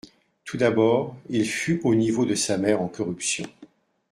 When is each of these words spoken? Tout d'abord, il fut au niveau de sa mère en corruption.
Tout 0.45 0.57
d'abord, 0.57 1.15
il 1.29 1.45
fut 1.47 1.79
au 1.83 1.93
niveau 1.93 2.25
de 2.25 2.33
sa 2.33 2.57
mère 2.57 2.81
en 2.81 2.87
corruption. 2.87 3.45